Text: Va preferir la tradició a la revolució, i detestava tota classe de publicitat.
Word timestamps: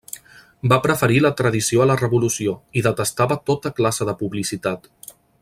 Va 0.71 0.77
preferir 0.85 1.19
la 1.25 1.31
tradició 1.41 1.83
a 1.83 1.87
la 1.89 1.97
revolució, 1.99 2.55
i 2.81 2.83
detestava 2.89 3.39
tota 3.51 3.73
classe 3.81 4.09
de 4.11 4.17
publicitat. 4.25 4.91